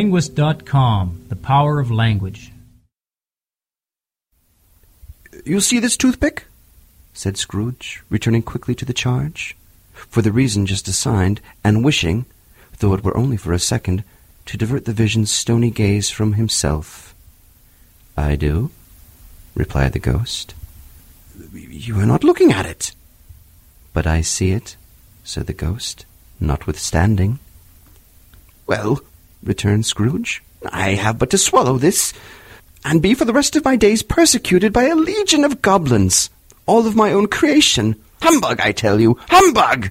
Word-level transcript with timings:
TheLinguist.com 0.00 1.26
The 1.28 1.36
Power 1.36 1.80
of 1.80 1.90
Language. 1.90 2.52
You 5.44 5.60
see 5.60 5.78
this 5.78 5.96
toothpick? 5.96 6.46
said 7.12 7.36
Scrooge, 7.36 8.02
returning 8.08 8.42
quickly 8.42 8.74
to 8.76 8.84
the 8.84 8.92
charge, 8.92 9.56
for 9.92 10.22
the 10.22 10.32
reason 10.32 10.64
just 10.66 10.88
assigned, 10.88 11.40
and 11.62 11.84
wishing, 11.84 12.24
though 12.78 12.94
it 12.94 13.04
were 13.04 13.16
only 13.16 13.36
for 13.36 13.52
a 13.52 13.58
second, 13.58 14.04
to 14.46 14.56
divert 14.56 14.84
the 14.84 14.92
vision's 14.92 15.30
stony 15.30 15.70
gaze 15.70 16.08
from 16.08 16.34
himself. 16.34 17.14
I 18.16 18.36
do, 18.36 18.70
replied 19.54 19.92
the 19.92 19.98
ghost. 19.98 20.54
You 21.52 21.98
are 22.00 22.06
not 22.06 22.24
looking 22.24 22.52
at 22.52 22.66
it. 22.66 22.92
But 23.92 24.06
I 24.06 24.20
see 24.20 24.52
it, 24.52 24.76
said 25.24 25.46
the 25.46 25.52
ghost, 25.52 26.06
notwithstanding. 26.40 27.38
Well, 28.66 29.00
returned 29.42 29.86
Scrooge, 29.86 30.42
I 30.72 30.90
have 30.90 31.18
but 31.18 31.30
to 31.30 31.38
swallow 31.38 31.78
this, 31.78 32.12
and 32.84 33.02
be 33.02 33.14
for 33.14 33.24
the 33.24 33.32
rest 33.32 33.56
of 33.56 33.64
my 33.64 33.76
days 33.76 34.02
persecuted 34.02 34.72
by 34.72 34.84
a 34.84 34.94
legion 34.94 35.44
of 35.44 35.62
goblins, 35.62 36.30
all 36.66 36.86
of 36.86 36.96
my 36.96 37.12
own 37.12 37.26
creation. 37.28 37.96
Humbug, 38.22 38.60
I 38.60 38.72
tell 38.72 39.00
you, 39.00 39.18
humbug! 39.28 39.90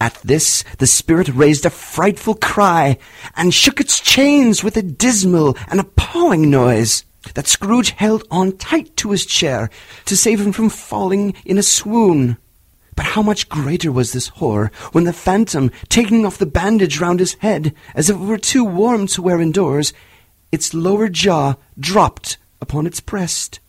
At 0.00 0.14
this, 0.22 0.62
the 0.78 0.86
spirit 0.86 1.28
raised 1.28 1.64
a 1.64 1.70
frightful 1.70 2.34
cry, 2.34 2.98
and 3.34 3.54
shook 3.54 3.80
its 3.80 3.98
chains 3.98 4.62
with 4.62 4.76
a 4.76 4.82
dismal 4.82 5.56
and 5.68 5.80
appalling 5.80 6.50
noise, 6.50 7.04
that 7.34 7.46
Scrooge 7.46 7.90
held 7.90 8.24
on 8.30 8.56
tight 8.56 8.96
to 8.98 9.10
his 9.10 9.24
chair, 9.24 9.70
to 10.04 10.16
save 10.16 10.40
him 10.40 10.52
from 10.52 10.68
falling 10.68 11.34
in 11.44 11.58
a 11.58 11.62
swoon. 11.62 12.36
But 12.96 13.06
how 13.06 13.22
much 13.22 13.48
greater 13.48 13.92
was 13.92 14.12
this 14.12 14.28
horror 14.28 14.72
when 14.92 15.04
the 15.04 15.12
phantom, 15.12 15.70
taking 15.88 16.26
off 16.26 16.38
the 16.38 16.46
bandage 16.46 16.98
round 17.00 17.20
his 17.20 17.34
head, 17.34 17.74
as 17.94 18.10
if 18.10 18.16
it 18.16 18.20
were 18.20 18.38
too 18.38 18.64
warm 18.64 19.06
to 19.08 19.22
wear 19.22 19.40
indoors, 19.40 19.92
its 20.50 20.74
lower 20.74 21.08
jaw 21.08 21.54
dropped 21.78 22.38
upon 22.60 22.86
its 22.86 23.00
breast. 23.00 23.60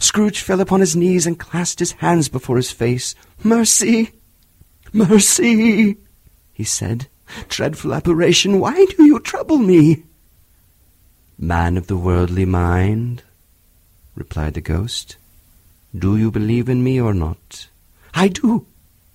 Scrooge 0.00 0.40
fell 0.40 0.60
upon 0.60 0.80
his 0.80 0.94
knees 0.94 1.26
and 1.26 1.38
clasped 1.38 1.80
his 1.80 1.92
hands 1.92 2.28
before 2.28 2.56
his 2.56 2.70
face. 2.70 3.14
Mercy! 3.42 4.12
Mercy! 4.92 5.96
he 6.52 6.64
said. 6.64 7.08
Dreadful 7.48 7.94
apparition, 7.94 8.58
why 8.60 8.84
do 8.84 9.04
you 9.04 9.20
trouble 9.20 9.58
me? 9.58 10.04
Man 11.38 11.76
of 11.76 11.86
the 11.86 11.96
worldly 11.96 12.44
mind, 12.44 13.22
replied 14.14 14.54
the 14.54 14.60
ghost, 14.60 15.16
do 15.96 16.16
you 16.16 16.30
believe 16.30 16.68
in 16.68 16.82
me 16.82 17.00
or 17.00 17.14
not? 17.14 17.68
I 18.14 18.28
do, 18.28 18.66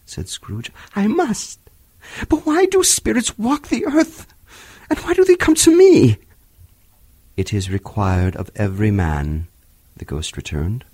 said 0.05 0.27
Scrooge. 0.29 0.71
I 0.95 1.07
must. 1.07 1.59
But 2.29 2.45
why 2.45 2.65
do 2.65 2.83
spirits 2.83 3.37
walk 3.37 3.67
the 3.67 3.85
earth? 3.85 4.27
And 4.89 4.99
why 4.99 5.13
do 5.13 5.23
they 5.23 5.35
come 5.35 5.55
to 5.55 5.75
me? 5.75 6.17
It 7.35 7.53
is 7.53 7.69
required 7.69 8.35
of 8.35 8.51
every 8.55 8.91
man, 8.91 9.47
the 9.97 10.05
ghost 10.05 10.37
returned, 10.37 10.85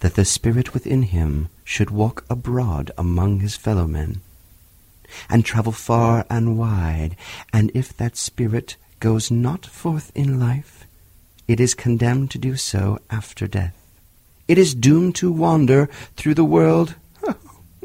that 0.00 0.14
the 0.14 0.24
spirit 0.24 0.74
within 0.74 1.02
him 1.02 1.48
should 1.64 1.90
walk 1.90 2.24
abroad 2.30 2.92
among 2.96 3.40
his 3.40 3.56
fellow 3.56 3.86
men, 3.86 4.20
and 5.28 5.44
travel 5.44 5.72
far 5.72 6.24
and 6.30 6.56
wide, 6.56 7.16
and 7.52 7.72
if 7.74 7.96
that 7.96 8.16
spirit 8.16 8.76
goes 9.00 9.30
not 9.30 9.66
forth 9.66 10.12
in 10.14 10.38
life, 10.38 10.86
it 11.48 11.58
is 11.58 11.74
condemned 11.74 12.30
to 12.30 12.38
do 12.38 12.56
so 12.56 13.00
after 13.10 13.48
death. 13.48 13.76
It 14.46 14.58
is 14.58 14.74
doomed 14.74 15.16
to 15.16 15.32
wander 15.32 15.88
through 16.16 16.34
the 16.34 16.44
world. 16.44 16.94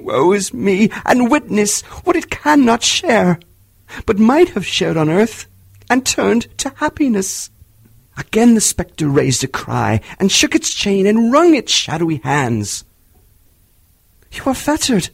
Woe 0.07 0.31
is 0.31 0.53
me, 0.53 0.89
and 1.05 1.29
witness 1.29 1.81
what 2.05 2.15
it 2.15 2.29
cannot 2.29 2.81
share, 2.81 3.41
but 4.05 4.17
might 4.17 4.51
have 4.51 4.65
shared 4.65 4.95
on 4.95 5.09
earth, 5.09 5.47
and 5.89 6.05
turned 6.05 6.47
to 6.59 6.69
happiness. 6.77 7.49
Again 8.15 8.55
the 8.55 8.61
spectre 8.61 9.09
raised 9.09 9.43
a 9.43 9.47
cry, 9.47 9.99
and 10.17 10.31
shook 10.31 10.55
its 10.55 10.73
chain, 10.73 11.05
and 11.05 11.33
wrung 11.33 11.55
its 11.55 11.73
shadowy 11.73 12.21
hands. 12.23 12.85
You 14.31 14.43
are 14.45 14.55
fettered, 14.55 15.09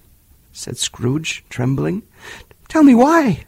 said 0.51 0.78
Scrooge, 0.78 1.44
trembling. 1.50 2.03
Tell 2.68 2.84
me 2.84 2.94
why. 2.94 3.45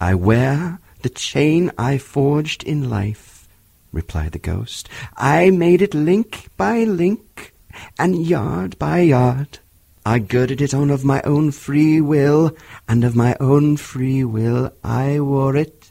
I 0.00 0.16
wear 0.16 0.80
the 1.02 1.10
chain 1.10 1.70
I 1.78 1.96
forged 1.96 2.64
in 2.64 2.90
life, 2.90 3.46
replied 3.92 4.32
the 4.32 4.40
ghost. 4.40 4.88
I 5.16 5.50
made 5.50 5.80
it 5.80 5.94
link 5.94 6.48
by 6.56 6.82
link, 6.82 7.54
and 8.00 8.26
yard 8.26 8.76
by 8.80 9.02
yard. 9.02 9.60
I 10.04 10.18
girded 10.18 10.60
it 10.60 10.74
on 10.74 10.90
of 10.90 11.04
my 11.04 11.22
own 11.22 11.50
free 11.50 12.00
will, 12.00 12.56
and 12.88 13.04
of 13.04 13.16
my 13.16 13.36
own 13.40 13.76
free 13.76 14.22
will 14.24 14.72
I 14.82 15.20
wore 15.20 15.56
it 15.56 15.84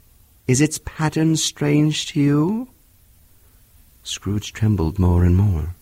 is 0.48 0.60
its 0.60 0.80
pattern 0.84 1.38
strange 1.38 2.08
to 2.08 2.20
you? 2.20 2.68
Scrooge 4.04 4.52
trembled 4.52 5.00
more 5.00 5.24
and 5.24 5.38
more. 5.38 5.76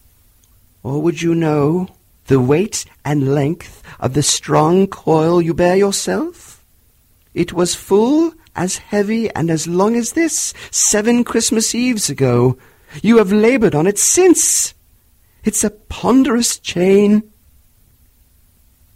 Or 0.83 1.01
would 1.01 1.21
you 1.21 1.33
know 1.33 1.87
the 2.27 2.39
weight 2.39 2.85
and 3.03 3.33
length 3.33 3.81
of 3.99 4.13
the 4.13 4.23
strong 4.23 4.87
coil 4.87 5.41
you 5.41 5.53
bear 5.53 5.75
yourself? 5.75 6.63
It 7.33 7.53
was 7.53 7.73
full 7.73 8.33
as 8.55 8.77
heavy 8.77 9.29
and 9.31 9.49
as 9.49 9.67
long 9.67 9.95
as 9.95 10.11
this, 10.11 10.53
seven 10.69 11.23
Christmas 11.23 11.73
Eves 11.73 12.09
ago. 12.09 12.57
You 13.01 13.17
have 13.17 13.31
labored 13.31 13.73
on 13.73 13.87
it 13.87 13.97
since. 13.97 14.75
It's 15.43 15.63
a 15.63 15.71
ponderous 15.71 16.59
chain. 16.59 17.30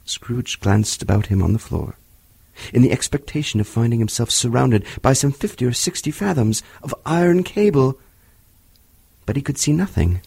Scrooge 0.06 0.60
glanced 0.60 1.02
about 1.02 1.28
him 1.28 1.42
on 1.42 1.54
the 1.54 1.60
floor 1.60 1.98
in 2.74 2.82
the 2.82 2.92
expectation 2.92 3.60
of 3.60 3.68
finding 3.68 4.00
himself 4.00 4.32
surrounded 4.32 4.86
by 5.02 5.14
some 5.14 5.32
fifty 5.32 5.66
or 5.66 5.74
sixty 5.74 6.12
fathoms 6.12 6.64
of 6.82 6.96
iron 7.06 7.44
cable. 7.44 8.00
But 9.26 9.36
he 9.36 9.42
could 9.42 9.58
see 9.58 9.74
nothing. 9.74 10.22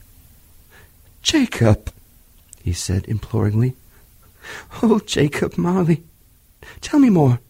Jacob, 1.23 1.93
he 2.63 2.73
said 2.73 3.07
imploringly. 3.07 3.75
Oh, 4.83 5.01
Jacob 5.01 5.57
Marley, 5.57 6.03
tell 6.81 7.01
me 7.01 7.11
more. 7.11 7.41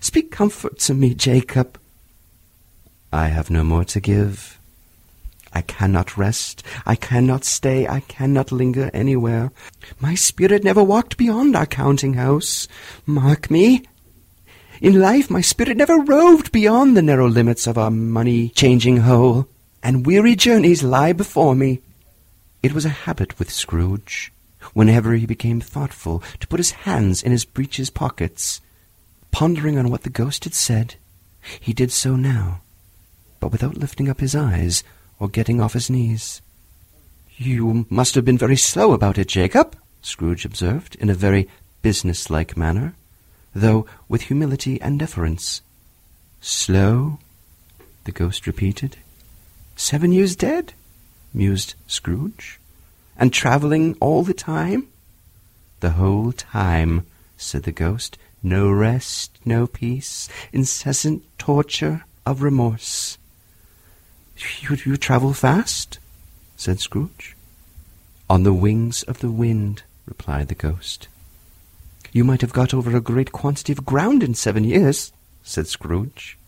Speak 0.00 0.30
comfort 0.30 0.78
to 0.80 0.94
me, 0.94 1.14
Jacob. 1.14 1.78
I 3.12 3.28
have 3.28 3.50
no 3.50 3.62
more 3.62 3.84
to 3.84 4.00
give. 4.00 4.58
I 5.56 5.62
cannot 5.62 6.18
rest. 6.18 6.62
I 6.84 6.96
cannot 6.96 7.42
stay. 7.42 7.88
I 7.88 8.00
cannot 8.00 8.52
linger 8.52 8.90
anywhere. 8.92 9.52
My 9.98 10.14
spirit 10.14 10.62
never 10.62 10.84
walked 10.84 11.16
beyond 11.16 11.56
our 11.56 11.64
counting 11.64 12.12
house. 12.12 12.68
Mark 13.06 13.50
me. 13.50 13.82
In 14.82 15.00
life, 15.00 15.30
my 15.30 15.40
spirit 15.40 15.78
never 15.78 15.96
roved 15.96 16.52
beyond 16.52 16.94
the 16.94 17.00
narrow 17.00 17.26
limits 17.26 17.66
of 17.66 17.78
our 17.78 17.90
money-changing 17.90 18.98
hole, 18.98 19.48
and 19.82 20.04
weary 20.04 20.36
journeys 20.36 20.82
lie 20.82 21.14
before 21.14 21.54
me. 21.54 21.80
It 22.62 22.74
was 22.74 22.84
a 22.84 23.00
habit 23.06 23.38
with 23.38 23.50
Scrooge, 23.50 24.34
whenever 24.74 25.14
he 25.14 25.24
became 25.24 25.62
thoughtful, 25.62 26.22
to 26.38 26.46
put 26.46 26.60
his 26.60 26.72
hands 26.84 27.22
in 27.22 27.32
his 27.32 27.46
breeches 27.46 27.88
pockets. 27.88 28.60
Pondering 29.30 29.78
on 29.78 29.88
what 29.88 30.02
the 30.02 30.10
ghost 30.10 30.44
had 30.44 30.52
said, 30.52 30.96
he 31.58 31.72
did 31.72 31.92
so 31.92 32.14
now, 32.14 32.60
but 33.40 33.52
without 33.52 33.78
lifting 33.78 34.10
up 34.10 34.20
his 34.20 34.36
eyes 34.36 34.84
or 35.18 35.28
getting 35.28 35.60
off 35.60 35.72
his 35.72 35.90
knees. 35.90 36.42
You 37.36 37.86
must 37.90 38.14
have 38.14 38.24
been 38.24 38.38
very 38.38 38.56
slow 38.56 38.92
about 38.92 39.18
it, 39.18 39.28
Jacob, 39.28 39.76
Scrooge 40.02 40.44
observed, 40.44 40.96
in 40.96 41.10
a 41.10 41.14
very 41.14 41.48
business-like 41.82 42.56
manner 42.56 42.94
though 43.56 43.86
with 44.08 44.22
humility 44.22 44.80
and 44.80 44.98
deference. 44.98 45.62
Slow? 46.40 47.18
the 48.04 48.12
ghost 48.12 48.46
repeated. 48.46 48.98
Seven 49.74 50.12
years 50.12 50.36
dead? 50.36 50.74
mused 51.34 51.74
Scrooge. 51.86 52.60
And 53.18 53.32
travelling 53.32 53.96
all 53.98 54.22
the 54.22 54.34
time? 54.34 54.88
The 55.80 55.90
whole 55.90 56.32
time, 56.32 57.06
said 57.36 57.64
the 57.64 57.72
ghost. 57.72 58.18
No 58.42 58.70
rest, 58.70 59.38
no 59.44 59.66
peace, 59.66 60.28
incessant 60.52 61.24
torture 61.38 62.04
of 62.24 62.42
remorse. 62.42 63.18
You, 64.38 64.76
you 64.84 64.96
travel 64.96 65.32
fast? 65.32 65.98
said 66.56 66.80
Scrooge. 66.80 67.36
On 68.28 68.42
the 68.42 68.52
wings 68.52 69.02
of 69.04 69.20
the 69.20 69.30
wind, 69.30 69.82
replied 70.06 70.48
the 70.48 70.54
ghost. 70.54 71.08
You 72.12 72.24
might 72.24 72.40
have 72.40 72.52
got 72.52 72.74
over 72.74 72.96
a 72.96 73.00
great 73.00 73.32
quantity 73.32 73.72
of 73.72 73.84
ground 73.84 74.22
in 74.22 74.34
seven 74.34 74.64
years, 74.64 75.12
said 75.42 75.68
Scrooge. 75.68 76.38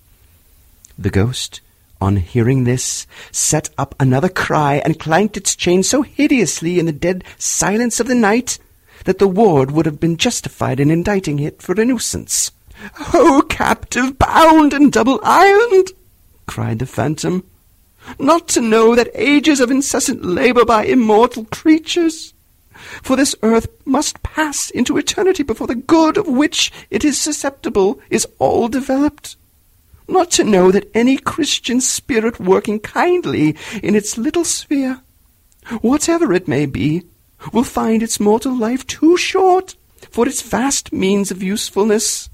The 0.98 1.10
ghost, 1.10 1.60
on 2.00 2.16
hearing 2.16 2.64
this, 2.64 3.06
set 3.30 3.70
up 3.78 3.94
another 4.00 4.28
cry 4.28 4.82
and 4.84 4.98
clanked 4.98 5.36
its 5.36 5.54
chain 5.54 5.82
so 5.82 6.02
hideously 6.02 6.78
in 6.78 6.86
the 6.86 6.92
dead 6.92 7.24
silence 7.38 8.00
of 8.00 8.08
the 8.08 8.14
night 8.14 8.58
that 9.04 9.18
the 9.18 9.28
ward 9.28 9.70
would 9.70 9.86
have 9.86 10.00
been 10.00 10.16
justified 10.16 10.80
in 10.80 10.90
indicting 10.90 11.38
it 11.38 11.62
for 11.62 11.80
a 11.80 11.84
nuisance. 11.84 12.50
Oh, 13.14 13.44
captive, 13.48 14.18
bound 14.18 14.72
and 14.72 14.92
double 14.92 15.20
ironed! 15.22 15.92
cried 16.46 16.78
the 16.78 16.86
phantom. 16.86 17.47
Not 18.18 18.48
to 18.48 18.60
know 18.60 18.94
that 18.94 19.10
ages 19.14 19.60
of 19.60 19.70
incessant 19.70 20.24
labour 20.24 20.64
by 20.64 20.84
immortal 20.84 21.44
creatures 21.46 22.34
For 23.02 23.16
this 23.16 23.34
earth 23.42 23.68
must 23.84 24.22
pass 24.22 24.70
into 24.70 24.96
eternity 24.96 25.42
before 25.42 25.66
the 25.66 25.74
good 25.74 26.16
of 26.16 26.28
which 26.28 26.72
it 26.90 27.04
is 27.04 27.18
susceptible 27.18 28.00
is 28.10 28.26
all 28.38 28.68
developed. 28.68 29.36
Not 30.06 30.30
to 30.32 30.44
know 30.44 30.70
that 30.70 30.90
any 30.94 31.18
Christian 31.18 31.80
spirit 31.80 32.40
working 32.40 32.80
kindly 32.80 33.56
in 33.82 33.94
its 33.94 34.16
little 34.16 34.44
sphere, 34.44 35.02
whatever 35.80 36.32
it 36.32 36.48
may 36.48 36.66
be, 36.66 37.02
will 37.52 37.64
find 37.64 38.02
its 38.02 38.18
mortal 38.18 38.56
life 38.56 38.86
too 38.86 39.16
short 39.16 39.76
for 40.10 40.26
its 40.26 40.40
vast 40.40 40.92
means 40.92 41.30
of 41.30 41.42
usefulness. 41.42 42.30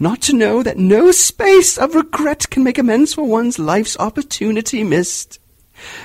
Not 0.00 0.22
to 0.22 0.34
know 0.34 0.62
that 0.62 0.76
no 0.76 1.12
space 1.12 1.78
of 1.78 1.94
regret 1.94 2.50
can 2.50 2.64
make 2.64 2.78
amends 2.78 3.14
for 3.14 3.24
one's 3.24 3.58
life's 3.58 3.96
opportunity 3.98 4.82
missed. 4.82 5.38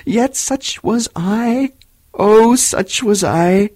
Yet 0.05 0.35
such 0.35 0.83
was 0.83 1.07
I. 1.15 1.73
Oh, 2.13 2.55
such 2.55 3.01
was 3.03 3.23
I. 3.23 3.71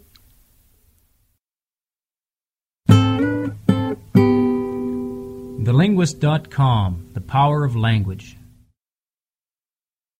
TheLinguist.com, 5.63 7.09
The 7.13 7.21
Power 7.21 7.63
of 7.63 7.75
Language. 7.75 8.37